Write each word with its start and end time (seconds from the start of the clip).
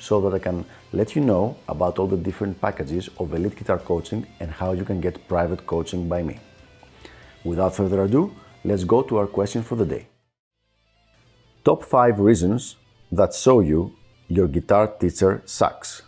so 0.00 0.20
that 0.22 0.34
I 0.34 0.38
can 0.38 0.64
let 0.92 1.14
you 1.14 1.22
know 1.22 1.56
about 1.68 1.98
all 1.98 2.08
the 2.08 2.16
different 2.16 2.60
packages 2.60 3.08
of 3.18 3.34
elite 3.34 3.54
guitar 3.54 3.78
coaching 3.78 4.26
and 4.40 4.50
how 4.50 4.72
you 4.72 4.84
can 4.84 5.00
get 5.00 5.28
private 5.28 5.66
coaching 5.66 6.08
by 6.08 6.22
me. 6.22 6.38
Without 7.44 7.76
further 7.76 8.02
ado, 8.02 8.34
let's 8.64 8.84
go 8.84 9.02
to 9.02 9.18
our 9.18 9.26
question 9.26 9.62
for 9.62 9.76
the 9.76 9.84
day. 9.84 10.06
Top 11.64 11.84
5 11.84 12.18
reasons 12.18 12.76
that 13.12 13.34
show 13.34 13.60
you 13.60 13.92
your 14.28 14.48
guitar 14.48 14.86
teacher 14.88 15.42
sucks. 15.44 16.02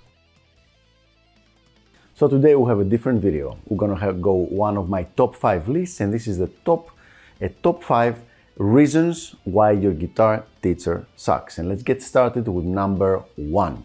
So 2.15 2.29
today 2.29 2.55
we 2.55 2.69
have 2.69 2.81
a 2.81 2.85
different 2.85 3.21
video. 3.21 3.59
We're 3.67 3.77
gonna 3.77 4.13
go 4.15 4.33
one 4.33 4.79
of 4.79 4.89
my 4.89 5.05
top 5.17 5.37
5 5.37 5.69
lists 5.69 6.01
and 6.01 6.13
this 6.13 6.27
is 6.27 6.39
the 6.39 6.49
top 6.65 6.91
a 7.43 7.49
top 7.49 7.83
5 7.83 8.23
reasons 8.56 9.34
why 9.45 9.72
your 9.72 9.92
guitar 9.92 10.45
teacher 10.62 11.06
sucks. 11.17 11.58
And 11.58 11.69
let's 11.69 11.83
get 11.83 12.03
started 12.03 12.48
with 12.48 12.64
number 12.64 13.25
one. 13.36 13.84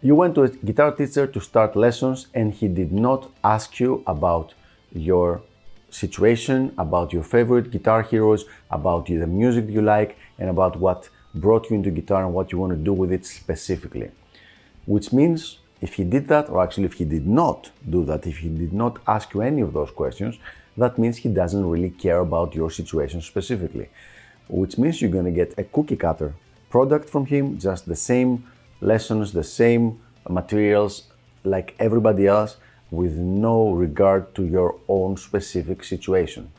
You 0.00 0.14
went 0.16 0.34
to 0.34 0.42
a 0.42 0.48
guitar 0.48 0.92
teacher 0.92 1.26
to 1.26 1.40
start 1.40 1.76
lessons 1.76 2.26
and 2.34 2.52
he 2.52 2.68
did 2.68 2.92
not 2.92 3.30
ask 3.44 3.78
you 3.78 4.02
about 4.06 4.54
your 4.92 5.42
situation, 5.90 6.74
about 6.76 7.12
your 7.12 7.22
favorite 7.22 7.70
guitar 7.70 8.02
heroes, 8.02 8.44
about 8.70 9.06
the 9.06 9.26
music 9.26 9.68
you 9.68 9.82
like, 9.82 10.16
and 10.38 10.50
about 10.50 10.76
what 10.76 11.08
brought 11.34 11.70
you 11.70 11.76
into 11.76 11.90
guitar 11.90 12.24
and 12.24 12.34
what 12.34 12.50
you 12.50 12.58
want 12.58 12.72
to 12.72 12.78
do 12.78 12.92
with 12.92 13.12
it 13.12 13.24
specifically. 13.24 14.10
Which 14.86 15.12
means 15.12 15.58
if 15.82 15.94
he 15.94 16.04
did 16.04 16.28
that, 16.28 16.48
or 16.48 16.62
actually 16.62 16.84
if 16.84 16.94
he 16.94 17.04
did 17.04 17.26
not 17.26 17.70
do 17.90 18.04
that, 18.04 18.26
if 18.26 18.38
he 18.38 18.48
did 18.48 18.72
not 18.72 18.98
ask 19.06 19.34
you 19.34 19.42
any 19.42 19.60
of 19.60 19.72
those 19.72 19.90
questions, 19.90 20.38
that 20.76 20.96
means 20.96 21.18
he 21.18 21.28
doesn't 21.28 21.68
really 21.68 21.90
care 21.90 22.20
about 22.20 22.54
your 22.54 22.70
situation 22.70 23.20
specifically. 23.20 23.88
Which 24.48 24.78
means 24.78 25.02
you're 25.02 25.10
going 25.10 25.30
to 25.32 25.38
get 25.42 25.58
a 25.58 25.64
cookie 25.64 25.96
cutter 25.96 26.34
product 26.70 27.10
from 27.10 27.26
him, 27.26 27.58
just 27.58 27.86
the 27.86 27.96
same 27.96 28.46
lessons, 28.80 29.32
the 29.32 29.44
same 29.44 30.00
materials 30.28 30.92
like 31.44 31.74
everybody 31.78 32.26
else, 32.26 32.56
with 32.90 33.14
no 33.16 33.72
regard 33.72 34.34
to 34.36 34.44
your 34.44 34.78
own 34.88 35.16
specific 35.16 35.82
situation. 35.82 36.52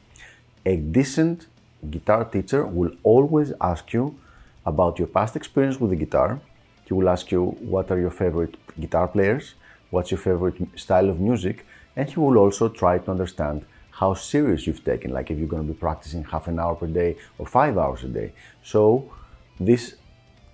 A 0.66 0.76
decent 0.76 1.48
guitar 1.90 2.26
teacher 2.26 2.66
will 2.66 2.92
always 3.04 3.54
ask 3.62 3.94
you 3.94 4.20
about 4.66 5.00
your 5.00 5.08
past 5.08 5.36
experience 5.36 5.80
with 5.80 5.92
the 5.92 5.96
guitar. 5.96 6.40
He 6.86 6.94
will 6.94 7.10
ask 7.10 7.32
you 7.32 7.58
what 7.60 7.92
are 7.92 8.00
your 8.00 8.12
favorite 8.12 8.56
guitar 8.80 9.08
players, 9.08 9.56
what's 9.90 10.12
your 10.12 10.20
favorite 10.20 10.58
style 10.76 11.10
of 11.10 11.20
music, 11.20 11.66
and 11.96 12.10
he 12.10 12.20
will 12.20 12.38
also 12.38 12.70
try 12.70 12.98
to 12.98 13.12
understand 13.12 13.66
how 13.92 14.14
serious 14.14 14.66
you've 14.66 14.84
taken, 14.84 15.12
like 15.12 15.30
if 15.30 15.38
you're 15.38 15.48
going 15.48 15.66
to 15.66 15.74
be 15.74 15.80
practicing 15.80 16.24
half 16.24 16.48
an 16.48 16.60
hour 16.60 16.76
per 16.76 16.88
day 16.88 17.16
or 17.38 17.46
five 17.46 17.78
hours 17.78 18.04
a 18.04 18.08
day. 18.08 18.34
So, 18.64 19.12
these 19.60 19.96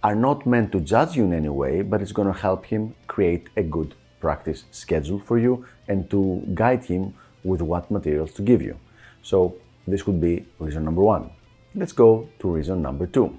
are 0.03 0.16
not 0.16 0.46
meant 0.46 0.72
to 0.74 0.81
judge 0.81 1.16
you 1.16 1.24
in 1.24 1.34
any 1.34 1.50
way, 1.50 1.81
but 1.81 2.02
it's 2.02 2.12
going 2.12 2.32
to 2.32 2.38
help 2.38 2.66
him 2.66 2.96
create 3.08 3.48
a 3.56 3.64
good 3.64 3.96
practice 4.20 4.66
schedule 4.72 5.20
for 5.20 5.38
you 5.38 5.66
and 5.88 6.09
to 6.09 6.44
guide 6.53 6.84
him 6.86 7.14
with 7.44 7.62
what 7.62 7.90
materials 7.90 8.34
to 8.34 8.42
give 8.42 8.62
you. 8.62 8.78
So, 9.22 9.56
this 9.88 10.06
would 10.06 10.20
be 10.20 10.46
reason 10.59 10.84
number 10.84 11.02
one. 11.02 11.32
Let's 11.74 11.94
go 11.94 12.30
to 12.40 12.50
reason 12.50 12.82
number 12.82 13.08
two. 13.08 13.38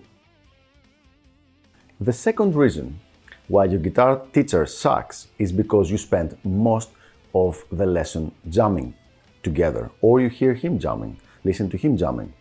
The 2.02 2.14
second 2.14 2.54
reason 2.54 2.98
why 3.46 3.66
your 3.66 3.78
guitar 3.78 4.22
teacher 4.32 4.64
sucks 4.64 5.28
is 5.38 5.52
because 5.52 5.90
you 5.90 5.98
spend 5.98 6.34
most 6.42 6.88
of 7.34 7.62
the 7.70 7.84
lesson 7.84 8.32
jamming 8.48 8.94
together, 9.42 9.90
or 10.00 10.18
you 10.18 10.30
hear 10.30 10.54
him 10.54 10.78
jamming, 10.78 11.18
listen 11.44 11.68
to 11.68 11.76
him 11.76 11.98
jamming. 11.98 12.32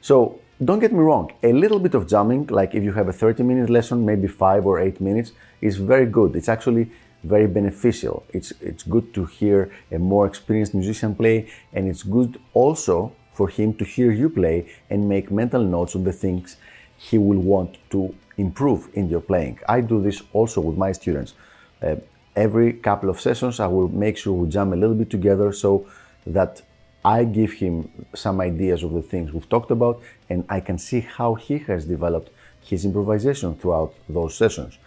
So 0.00 0.40
don't 0.64 0.80
get 0.80 0.92
me 0.92 0.98
wrong, 0.98 1.30
a 1.44 1.52
little 1.52 1.78
bit 1.78 1.94
of 1.94 2.08
jamming, 2.08 2.48
like 2.48 2.74
if 2.74 2.82
you 2.82 2.92
have 2.94 3.06
a 3.06 3.12
30 3.12 3.44
minute 3.44 3.70
lesson, 3.70 4.04
maybe 4.04 4.26
five 4.26 4.66
or 4.66 4.80
eight 4.80 5.00
minutes, 5.00 5.30
is 5.60 5.76
very 5.76 6.06
good. 6.06 6.34
It's 6.34 6.48
actually 6.48 6.90
very 7.22 7.46
beneficial. 7.46 8.24
It's, 8.30 8.52
it's 8.60 8.82
good 8.82 9.14
to 9.14 9.26
hear 9.26 9.70
a 9.92 10.00
more 10.00 10.26
experienced 10.26 10.74
musician 10.74 11.14
play, 11.14 11.48
and 11.72 11.86
it's 11.86 12.02
good 12.02 12.40
also 12.52 13.12
for 13.32 13.48
him 13.48 13.74
to 13.74 13.84
hear 13.84 14.10
you 14.10 14.28
play 14.28 14.68
and 14.90 15.08
make 15.08 15.30
mental 15.30 15.62
notes 15.62 15.94
on 15.94 16.02
the 16.02 16.12
things 16.12 16.56
he 16.96 17.16
will 17.16 17.38
want 17.38 17.78
to 17.90 18.12
improve 18.38 18.88
in 18.94 19.08
your 19.08 19.20
playing. 19.20 19.58
I 19.68 19.80
do 19.80 20.00
this 20.02 20.22
also 20.32 20.60
with 20.60 20.78
my 20.78 20.92
students. 20.92 21.34
Uh, 21.82 21.96
every 22.34 22.72
couple 22.72 23.10
of 23.10 23.20
sessions, 23.20 23.60
I 23.60 23.66
will 23.66 23.88
make 23.88 24.16
sure 24.16 24.32
we 24.32 24.48
jam 24.48 24.72
a 24.72 24.76
little 24.76 24.94
bit 24.94 25.10
together 25.10 25.52
so 25.52 25.86
that 26.26 26.62
I 27.04 27.24
give 27.24 27.52
him 27.52 27.90
some 28.14 28.40
ideas 28.40 28.82
of 28.82 28.92
the 28.92 29.02
things 29.02 29.32
we've 29.32 29.48
talked 29.48 29.70
about, 29.70 30.00
and 30.28 30.44
I 30.48 30.60
can 30.60 30.78
see 30.78 31.00
how 31.00 31.34
he 31.34 31.58
has 31.58 31.84
developed 31.84 32.30
his 32.60 32.84
improvisation 32.84 33.54
throughout 33.54 33.94
those 34.08 34.34
sessions. 34.34 34.78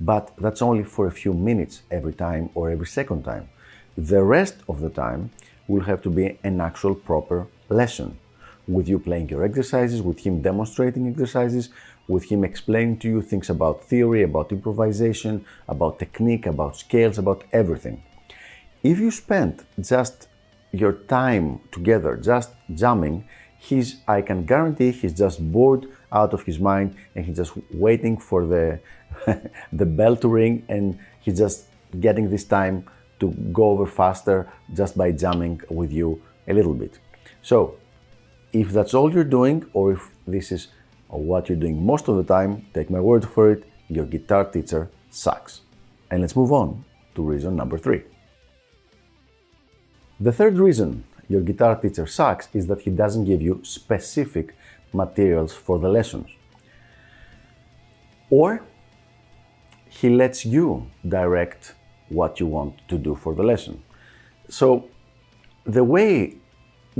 But 0.00 0.32
that's 0.38 0.62
only 0.62 0.84
for 0.84 1.06
a 1.06 1.10
few 1.10 1.32
minutes 1.34 1.82
every 1.90 2.14
time 2.14 2.50
or 2.54 2.70
every 2.70 2.86
second 2.86 3.24
time. 3.24 3.48
The 3.96 4.22
rest 4.22 4.56
of 4.68 4.80
the 4.80 4.90
time 4.90 5.30
will 5.66 5.82
have 5.82 6.02
to 6.02 6.10
be 6.10 6.38
an 6.42 6.60
actual 6.60 6.94
proper 6.94 7.46
lesson 7.68 8.18
with 8.66 8.88
you 8.88 8.98
playing 8.98 9.28
your 9.28 9.44
exercises, 9.44 10.02
with 10.02 10.20
him 10.20 10.42
demonstrating 10.42 11.08
exercises, 11.08 11.70
with 12.08 12.24
him 12.30 12.42
explaining 12.42 12.98
to 12.98 13.08
you 13.08 13.22
things 13.22 13.50
about 13.50 13.84
theory, 13.84 14.22
about 14.22 14.50
improvisation, 14.50 15.44
about 15.68 15.98
technique, 15.98 16.46
about 16.46 16.76
scales, 16.76 17.18
about 17.18 17.44
everything. 17.52 18.02
If 18.82 18.98
you 18.98 19.10
spend 19.10 19.64
just 19.78 20.28
your 20.72 20.92
time 20.92 21.60
together 21.70 22.16
just 22.16 22.50
jamming, 22.74 23.28
he's 23.58 23.96
I 24.06 24.22
can 24.22 24.46
guarantee 24.46 24.92
he's 24.92 25.12
just 25.12 25.38
bored 25.52 25.86
out 26.10 26.32
of 26.32 26.42
his 26.44 26.58
mind 26.58 26.96
and 27.14 27.24
he's 27.26 27.36
just 27.36 27.52
waiting 27.72 28.16
for 28.16 28.46
the 28.46 28.80
the 29.72 29.86
bell 29.86 30.16
to 30.16 30.28
ring 30.28 30.64
and 30.68 30.98
he's 31.20 31.38
just 31.38 31.66
getting 32.00 32.30
this 32.30 32.44
time 32.44 32.84
to 33.20 33.30
go 33.52 33.70
over 33.70 33.86
faster 33.86 34.50
just 34.74 34.96
by 34.96 35.10
jamming 35.12 35.60
with 35.68 35.92
you 35.92 36.22
a 36.46 36.54
little 36.54 36.74
bit. 36.74 36.98
So, 37.42 37.76
if 38.52 38.70
that's 38.72 38.94
all 38.94 39.12
you're 39.12 39.24
doing 39.24 39.66
or 39.72 39.92
if 39.92 40.10
this 40.26 40.52
is 40.52 40.68
what 41.08 41.48
you're 41.48 41.58
doing 41.58 41.84
most 41.84 42.08
of 42.08 42.16
the 42.16 42.22
time, 42.22 42.66
take 42.74 42.90
my 42.90 43.00
word 43.00 43.24
for 43.26 43.50
it, 43.50 43.64
your 43.88 44.04
guitar 44.04 44.44
teacher 44.44 44.90
sucks. 45.10 45.62
And 46.10 46.20
let's 46.20 46.36
move 46.36 46.52
on 46.52 46.84
to 47.14 47.22
reason 47.22 47.56
number 47.56 47.78
3. 47.78 48.02
The 50.20 50.32
third 50.32 50.58
reason 50.58 51.04
your 51.28 51.40
guitar 51.42 51.76
teacher 51.76 52.06
sucks 52.06 52.48
is 52.54 52.66
that 52.66 52.82
he 52.82 52.90
doesn't 52.90 53.24
give 53.24 53.42
you 53.42 53.60
specific 53.62 54.54
materials 54.92 55.52
for 55.52 55.78
the 55.78 55.88
lessons. 55.88 56.28
Or 58.30 58.62
he 59.88 60.10
lets 60.10 60.44
you 60.44 60.90
direct 61.06 61.74
what 62.08 62.40
you 62.40 62.46
want 62.46 62.80
to 62.88 62.98
do 62.98 63.14
for 63.14 63.34
the 63.34 63.42
lesson. 63.42 63.82
So 64.48 64.88
the 65.64 65.84
way 65.84 66.36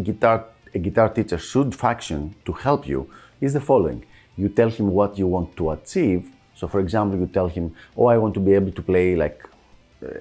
guitar 0.02 0.46
a 0.74 0.78
guitar 0.78 1.08
teacher 1.08 1.38
should 1.38 1.74
function 1.74 2.34
to 2.44 2.52
help 2.52 2.86
you 2.86 3.10
is 3.40 3.52
the 3.52 3.60
following. 3.60 4.04
You 4.36 4.48
tell 4.48 4.70
him 4.70 4.88
what 4.88 5.18
you 5.18 5.26
want 5.26 5.56
to 5.56 5.70
achieve. 5.70 6.30
So 6.54 6.68
for 6.68 6.80
example, 6.80 7.18
you 7.18 7.26
tell 7.26 7.48
him, 7.48 7.74
"Oh, 7.96 8.06
I 8.06 8.18
want 8.18 8.34
to 8.34 8.40
be 8.40 8.54
able 8.54 8.72
to 8.72 8.82
play 8.82 9.16
like 9.16 9.38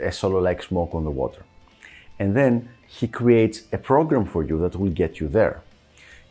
a 0.09 0.11
solo 0.11 0.39
like 0.39 0.63
Smoke 0.63 0.93
on 0.93 1.03
the 1.03 1.11
Water." 1.11 1.43
And 2.19 2.35
then 2.35 2.69
he 2.87 3.07
creates 3.07 3.63
a 3.71 3.77
program 3.77 4.25
for 4.25 4.43
you 4.43 4.57
that 4.59 4.75
will 4.75 4.91
get 4.91 5.19
you 5.19 5.27
there. 5.27 5.61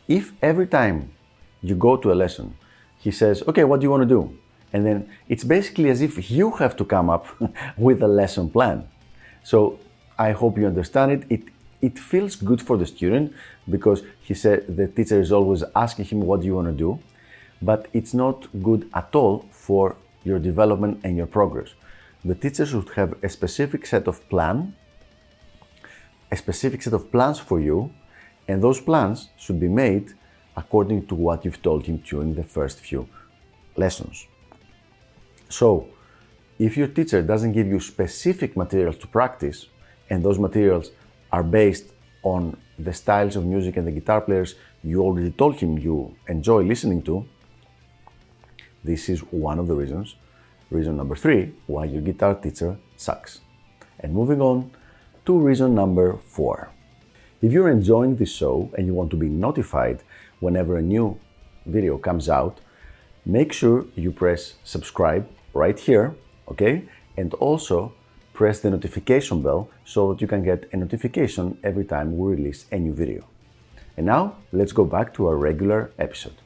If 0.07 0.33
every 0.41 0.67
time 0.67 1.11
you 1.61 1.75
go 1.75 1.97
to 1.97 2.11
a 2.11 2.15
lesson, 2.15 2.55
he 2.97 3.11
says, 3.11 3.43
Okay, 3.47 3.63
what 3.63 3.79
do 3.79 3.85
you 3.85 3.91
want 3.91 4.03
to 4.03 4.07
do? 4.07 4.37
And 4.73 4.85
then 4.85 5.09
it's 5.29 5.43
basically 5.43 5.89
as 5.89 6.01
if 6.01 6.29
you 6.29 6.51
have 6.51 6.75
to 6.77 6.85
come 6.85 7.09
up 7.09 7.27
with 7.77 8.01
a 8.01 8.07
lesson 8.07 8.49
plan. 8.49 8.87
So 9.43 9.79
I 10.17 10.31
hope 10.31 10.57
you 10.57 10.67
understand 10.67 11.11
it. 11.11 11.23
It 11.29 11.43
it 11.81 11.97
feels 11.99 12.35
good 12.35 12.61
for 12.61 12.77
the 12.77 12.85
student 12.85 13.33
because 13.69 14.03
he 14.21 14.33
said 14.33 14.65
the 14.75 14.87
teacher 14.87 15.19
is 15.19 15.31
always 15.31 15.63
asking 15.75 16.05
him 16.05 16.21
what 16.21 16.41
do 16.41 16.47
you 16.47 16.55
want 16.55 16.67
to 16.67 16.73
do, 16.73 16.99
but 17.61 17.87
it's 17.93 18.13
not 18.13 18.47
good 18.63 18.89
at 18.93 19.15
all 19.15 19.45
for 19.51 19.95
your 20.23 20.39
development 20.39 20.99
and 21.03 21.17
your 21.17 21.27
progress. 21.27 21.69
The 22.25 22.35
teacher 22.35 22.65
should 22.65 22.89
have 22.95 23.15
a 23.23 23.29
specific 23.29 23.85
set 23.85 24.07
of 24.07 24.27
plan 24.29 24.73
a 26.31 26.35
specific 26.35 26.81
set 26.81 26.93
of 26.93 27.11
plans 27.11 27.39
for 27.39 27.59
you, 27.59 27.91
and 28.47 28.61
those 28.61 28.79
plans 28.81 29.29
should 29.37 29.59
be 29.59 29.67
made 29.67 30.13
according 30.55 31.05
to 31.07 31.15
what 31.15 31.45
you've 31.45 31.61
told 31.61 31.85
him 31.85 31.97
during 31.97 32.33
the 32.33 32.43
first 32.43 32.79
few 32.79 33.07
lessons. 33.75 34.27
So, 35.49 35.87
if 36.59 36.75
your 36.75 36.87
teacher 36.87 37.21
doesn't 37.21 37.51
give 37.51 37.67
you 37.67 37.79
specific 37.79 38.57
materials 38.57 38.97
to 38.99 39.07
practice, 39.07 39.67
and 40.09 40.23
those 40.23 40.39
materials 40.39 40.91
are 41.31 41.43
based 41.43 41.85
on 42.23 42.57
the 42.79 42.93
styles 42.93 43.35
of 43.35 43.45
music 43.45 43.77
and 43.77 43.87
the 43.87 43.91
guitar 43.91 44.21
players 44.21 44.55
you 44.83 45.01
already 45.01 45.31
told 45.31 45.55
him 45.55 45.77
you 45.77 46.15
enjoy 46.27 46.61
listening 46.63 47.01
to, 47.03 47.25
this 48.83 49.09
is 49.09 49.19
one 49.31 49.59
of 49.59 49.67
the 49.67 49.73
reasons. 49.73 50.15
Reason 50.69 50.95
number 50.95 51.15
three 51.15 51.53
why 51.65 51.85
your 51.85 52.01
guitar 52.01 52.35
teacher 52.35 52.77
sucks. 52.95 53.41
And 53.99 54.13
moving 54.13 54.41
on 54.41 54.71
to 55.25 55.37
reason 55.37 55.73
number 55.73 56.17
four. 56.17 56.71
If 57.41 57.51
you're 57.51 57.69
enjoying 57.69 58.15
this 58.15 58.31
show 58.31 58.71
and 58.77 58.85
you 58.85 58.93
want 58.93 59.11
to 59.11 59.17
be 59.17 59.29
notified 59.29 60.03
whenever 60.39 60.77
a 60.77 60.81
new 60.81 61.19
video 61.65 61.97
comes 61.97 62.29
out, 62.29 62.59
make 63.25 63.51
sure 63.53 63.85
you 63.95 64.11
press 64.11 64.55
subscribe 64.63 65.27
right 65.53 65.77
here, 65.77 66.15
okay? 66.49 66.83
And 67.17 67.33
also 67.35 67.93
press 68.37 68.59
the 68.59 68.69
notification 68.69 69.41
bell 69.41 69.67
so 69.83 70.13
that 70.13 70.21
you 70.21 70.27
can 70.27 70.43
get 70.43 70.69
a 70.71 70.77
notification 70.77 71.57
every 71.63 71.83
time 71.83 72.15
we 72.15 72.35
release 72.35 72.67
a 72.71 72.77
new 72.77 72.93
video. 72.93 73.21
And 73.97 74.05
now, 74.05 74.35
let's 74.51 74.73
go 74.73 74.85
back 74.85 75.11
to 75.15 75.25
our 75.25 75.35
regular 75.35 75.89
episode. 75.97 76.37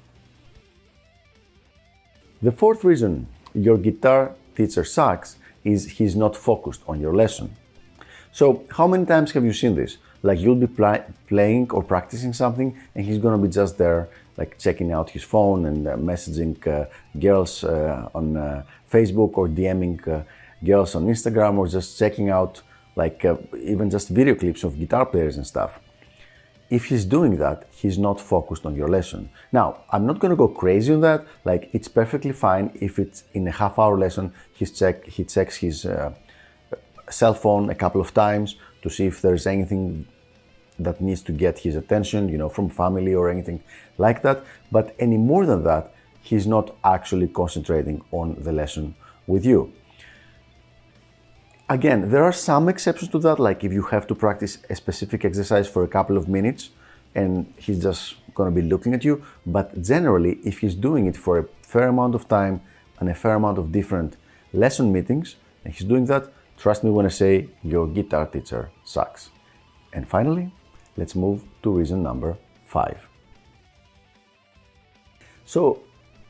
The 2.41 2.53
fourth 2.53 2.85
reason 2.85 3.27
your 3.53 3.77
guitar 3.77 4.31
teacher 4.55 4.85
sucks 4.85 5.35
is 5.65 5.79
he's 5.97 6.15
not 6.15 6.33
focused 6.38 6.81
on 6.88 7.01
your 7.01 7.13
lesson. 7.13 7.47
So, 8.31 8.63
how 8.77 8.88
many 8.88 9.05
times 9.05 9.33
have 9.33 9.43
you 9.43 9.51
seen 9.51 9.75
this? 9.75 9.97
Like, 10.23 10.39
you'll 10.39 10.63
be 10.67 10.67
pl- 10.67 11.05
playing 11.27 11.71
or 11.71 11.83
practicing 11.83 12.31
something, 12.31 12.69
and 12.95 13.05
he's 13.05 13.17
gonna 13.17 13.43
be 13.45 13.49
just 13.49 13.77
there, 13.77 14.07
like 14.38 14.57
checking 14.57 14.93
out 14.93 15.09
his 15.09 15.23
phone 15.23 15.65
and 15.65 15.85
uh, 15.85 15.97
messaging 15.97 16.55
uh, 16.65 16.85
girls 17.19 17.65
uh, 17.65 18.07
on 18.15 18.38
uh, 18.38 18.63
Facebook 18.89 19.31
or 19.38 19.49
DMing 19.49 20.07
uh, 20.07 20.23
girls 20.63 20.95
on 20.95 21.05
Instagram 21.07 21.57
or 21.57 21.67
just 21.67 21.97
checking 21.97 22.29
out, 22.29 22.61
like, 22.95 23.25
uh, 23.25 23.37
even 23.61 23.89
just 23.89 24.09
video 24.09 24.35
clips 24.35 24.63
of 24.63 24.77
guitar 24.77 25.05
players 25.05 25.37
and 25.37 25.45
stuff 25.45 25.79
if 26.71 26.85
he's 26.85 27.03
doing 27.03 27.35
that, 27.35 27.67
he's 27.69 27.99
not 27.99 28.19
focused 28.19 28.65
on 28.65 28.75
your 28.75 28.87
lesson. 28.87 29.29
Now, 29.51 29.83
I'm 29.89 30.05
not 30.05 30.19
going 30.19 30.29
to 30.29 30.37
go 30.37 30.47
crazy 30.47 30.93
on 30.93 31.01
that. 31.01 31.27
Like, 31.43 31.69
it's 31.73 31.89
perfectly 31.89 32.31
fine 32.31 32.71
if 32.75 32.97
it's 32.97 33.25
in 33.33 33.45
a 33.45 33.51
half 33.51 33.77
hour 33.77 33.99
lesson, 33.99 34.33
he's 34.53 34.71
check, 34.71 35.05
he 35.05 35.25
checks 35.25 35.57
his 35.57 35.85
uh, 35.85 36.13
cell 37.09 37.33
phone 37.33 37.69
a 37.69 37.75
couple 37.75 37.99
of 37.99 38.13
times 38.13 38.55
to 38.83 38.89
see 38.89 39.05
if 39.05 39.21
there's 39.21 39.45
anything 39.45 40.07
that 40.79 41.01
needs 41.01 41.21
to 41.23 41.33
get 41.33 41.59
his 41.59 41.75
attention, 41.75 42.29
you 42.29 42.37
know, 42.37 42.47
from 42.47 42.69
family 42.69 43.13
or 43.13 43.29
anything 43.29 43.61
like 43.97 44.21
that. 44.21 44.41
But 44.71 44.95
any 44.97 45.17
more 45.17 45.45
than 45.45 45.65
that, 45.65 45.93
he's 46.21 46.47
not 46.47 46.73
actually 46.85 47.27
concentrating 47.27 48.01
on 48.11 48.37
the 48.39 48.53
lesson 48.53 48.95
with 49.27 49.45
you. 49.45 49.73
Again, 51.71 52.09
there 52.09 52.25
are 52.25 52.33
some 52.33 52.68
exceptions 52.68 53.09
to 53.12 53.19
that, 53.19 53.39
like 53.39 53.63
if 53.63 53.71
you 53.71 53.83
have 53.83 54.06
to 54.07 54.13
practice 54.13 54.57
a 54.69 54.75
specific 54.75 55.23
exercise 55.23 55.69
for 55.69 55.85
a 55.85 55.88
couple 55.88 56.18
of 56.18 56.27
minutes 56.27 56.71
and 57.15 57.53
he's 57.56 57.81
just 57.81 58.15
going 58.35 58.53
to 58.53 58.62
be 58.62 58.68
looking 58.68 58.94
at 58.94 59.06
you. 59.06 59.23
But 59.45 59.81
generally, 59.81 60.39
if 60.44 60.59
he's 60.59 60.75
doing 60.75 61.06
it 61.06 61.15
for 61.15 61.39
a 61.39 61.45
fair 61.62 61.88
amount 61.88 62.13
of 62.13 62.27
time 62.27 62.59
and 63.00 63.07
a 63.07 63.15
fair 63.15 63.35
amount 63.35 63.57
of 63.57 63.71
different 63.71 64.18
lesson 64.51 64.91
meetings, 64.91 65.38
and 65.63 65.73
he's 65.73 65.88
doing 65.88 66.03
that, 66.07 66.33
trust 66.57 66.83
me 66.83 66.89
when 66.89 67.06
I 67.06 67.09
say 67.23 67.47
your 67.63 67.88
guitar 67.88 68.25
teacher 68.25 68.69
sucks. 68.83 69.29
And 69.94 70.06
finally, 70.06 70.51
let's 70.97 71.15
move 71.15 71.41
to 71.63 71.71
reason 71.71 72.03
number 72.03 72.38
five. 72.65 73.07
So, 75.45 75.83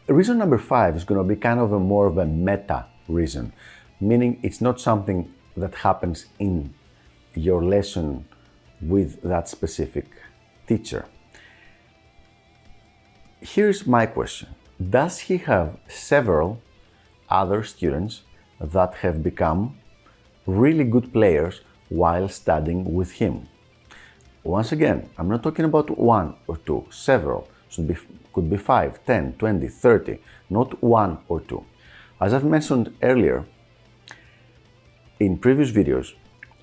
reason 0.06 0.38
number 0.38 0.60
five 0.60 0.96
is 0.96 1.04
going 1.04 1.18
to 1.18 1.28
be 1.28 1.36
kind 1.36 1.60
of 1.60 1.72
a 1.72 1.80
more 1.80 2.06
of 2.06 2.20
a 2.20 2.26
meta 2.28 2.86
reason 3.08 3.54
meaning 4.02 4.40
it's 4.44 4.60
not 4.60 4.82
something 4.82 5.32
that 5.56 5.76
happens 5.76 6.26
in 6.40 6.74
your 7.36 7.64
lesson 7.64 8.26
with 8.82 9.22
that 9.22 9.48
specific 9.48 10.08
teacher. 10.68 11.06
Here's 13.42 13.88
my 13.88 14.06
question 14.06 14.50
Does 14.90 15.20
he 15.20 15.38
have 15.38 15.78
several 15.88 16.62
other 17.30 17.64
students 17.64 18.22
that 18.60 18.96
have 18.96 19.24
become 19.24 19.78
really 20.46 20.84
good 20.84 21.14
players 21.14 21.62
while 21.90 22.28
studying 22.28 22.94
with 22.94 23.14
him? 23.14 23.48
Once 24.44 24.72
again, 24.72 25.10
I'm 25.18 25.30
not 25.30 25.44
talking 25.44 25.66
about 25.66 25.98
one 25.98 26.36
or 26.48 26.58
two, 26.58 26.86
several. 26.90 27.48
Should 27.70 27.88
be, 27.88 27.96
could 28.34 28.50
be 28.50 28.58
5, 28.58 29.06
10, 29.06 29.34
20, 29.34 29.68
30, 29.68 30.20
not 30.50 30.84
one 30.84 31.20
or 31.30 31.40
two. 31.40 31.64
As 32.20 32.34
I've 32.34 32.44
mentioned 32.44 32.94
earlier, 33.02 33.46
in 35.22 35.38
previous 35.38 35.70
videos, 35.70 36.08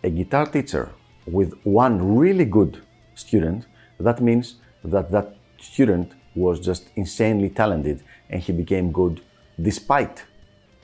a 0.03 0.11
guitar 0.11 0.45
teacher 0.45 0.91
with 1.27 1.51
one 1.63 2.17
really 2.17 2.45
good 2.45 2.83
student, 3.15 3.67
that 4.01 4.21
means 4.21 4.57
that 4.83 5.13
that 5.13 5.37
student 5.61 6.11
was 6.35 6.59
just 6.59 6.91
insanely 6.97 7.51
talented 7.51 8.03
and 8.31 8.43
he 8.43 8.53
became 8.53 8.91
good 8.91 9.21
despite 9.69 10.25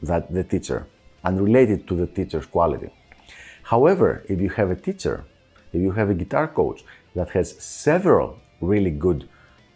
that 0.00 0.32
the 0.32 0.44
teacher, 0.44 0.86
unrelated 1.24 1.80
to 1.88 1.96
the 1.96 2.06
teacher's 2.06 2.46
quality. 2.46 2.90
However, 3.64 4.24
if 4.28 4.40
you 4.40 4.50
have 4.50 4.70
a 4.70 4.76
teacher, 4.76 5.24
if 5.72 5.80
you 5.82 5.90
have 5.98 6.10
a 6.10 6.14
guitar 6.14 6.46
coach 6.46 6.84
that 7.16 7.30
has 7.30 7.60
several 7.60 8.38
really 8.60 8.92
good 8.92 9.28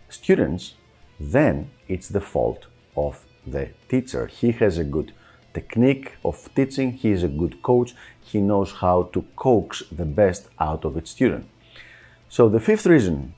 students, 0.08 0.74
then 1.18 1.70
it's 1.88 2.08
the 2.08 2.20
fault 2.20 2.68
of 2.96 3.24
the 3.44 3.70
teacher. 3.88 4.28
He 4.28 4.52
has 4.52 4.78
a 4.78 4.84
good 4.84 5.12
technique 5.54 6.16
of 6.24 6.48
teaching. 6.54 6.92
He 6.92 7.10
is 7.10 7.22
a 7.22 7.28
good 7.28 7.62
coach. 7.62 7.94
He 8.20 8.40
knows 8.40 8.72
how 8.72 9.04
to 9.14 9.24
coax 9.36 9.82
the 9.90 10.04
best 10.04 10.48
out 10.58 10.84
of 10.84 10.96
its 10.96 11.10
student. 11.10 11.46
So 12.28 12.48
the 12.48 12.60
fifth 12.60 12.86
reason 12.86 13.34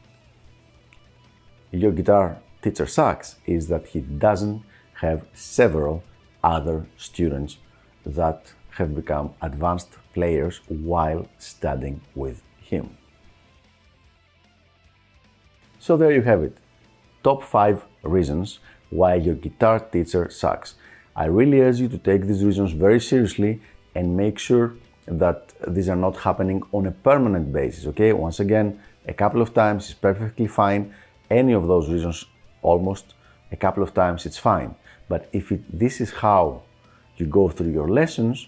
your 1.70 1.92
guitar 1.92 2.38
teacher 2.62 2.86
sucks 2.86 3.36
is 3.46 3.68
that 3.68 3.88
he 3.88 4.00
doesn't 4.00 4.62
have 4.94 5.24
several 5.32 6.02
other 6.42 6.86
students 6.96 7.58
that 8.04 8.52
have 8.70 8.94
become 8.94 9.34
advanced 9.40 9.90
players 10.14 10.60
while 10.68 11.28
studying 11.38 12.00
with 12.14 12.42
him. 12.60 12.96
So 15.78 15.96
there 15.96 16.12
you 16.12 16.22
have 16.22 16.42
it. 16.42 16.58
Top 17.22 17.42
5 17.42 17.84
reasons 18.02 18.58
why 18.90 19.14
your 19.14 19.34
guitar 19.34 19.78
teacher 19.78 20.28
sucks. 20.30 20.74
I 21.20 21.26
really 21.26 21.60
urge 21.60 21.80
you 21.80 21.88
to 21.88 21.98
take 21.98 22.22
these 22.26 22.42
reasons 22.42 22.72
very 22.72 22.98
seriously 22.98 23.60
and 23.94 24.16
make 24.16 24.38
sure 24.38 24.72
that 25.06 25.52
these 25.68 25.90
are 25.90 26.00
not 26.06 26.16
happening 26.16 26.62
on 26.72 26.86
a 26.86 26.92
permanent 26.92 27.52
basis. 27.52 27.86
Okay, 27.88 28.14
once 28.14 28.40
again, 28.40 28.80
a 29.06 29.12
couple 29.12 29.42
of 29.42 29.52
times 29.52 29.88
is 29.90 29.94
perfectly 29.94 30.46
fine. 30.46 30.94
Any 31.30 31.52
of 31.52 31.66
those 31.66 31.90
reasons, 31.90 32.24
almost 32.62 33.12
a 33.52 33.56
couple 33.56 33.82
of 33.82 33.92
times, 33.92 34.24
it's 34.24 34.38
fine. 34.38 34.74
But 35.10 35.28
if 35.34 35.52
it, 35.52 35.60
this 35.78 36.00
is 36.00 36.10
how 36.10 36.62
you 37.18 37.26
go 37.26 37.50
through 37.50 37.72
your 37.72 37.90
lessons, 37.90 38.46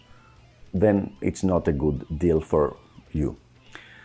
then 0.73 1.15
it's 1.21 1.43
not 1.43 1.69
a 1.69 1.73
good 1.73 2.07
deal 2.19 2.41
for 2.41 2.79
you. 3.13 3.37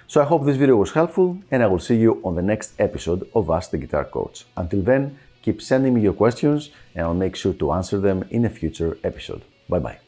So 0.08 0.20
I 0.22 0.26
hope 0.26 0.46
this 0.46 0.58
video 0.58 0.76
was 0.76 0.92
helpful 0.92 1.38
and 1.52 1.64
I 1.64 1.68
will 1.68 1.80
see 1.80 1.96
you 1.96 2.20
on 2.22 2.36
the 2.36 2.42
next 2.42 2.74
episode 2.80 3.30
of 3.34 3.50
Ask 3.50 3.72
the 3.72 3.78
Guitar 3.78 4.04
Coach. 4.04 4.46
Until 4.58 4.82
then, 4.82 5.20
Keep 5.48 5.62
sending 5.62 5.94
me 5.94 6.02
your 6.02 6.12
questions 6.12 6.72
and 6.94 7.06
I'll 7.06 7.14
make 7.14 7.38
sure 7.38 7.54
to 7.54 7.72
answer 7.72 8.02
them 8.02 8.26
in 8.30 8.44
a 8.44 8.50
future 8.50 8.98
episode. 9.02 9.44
Bye 9.70 9.80
bye. 9.80 10.07